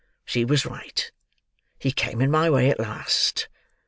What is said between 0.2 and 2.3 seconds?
She was right. He came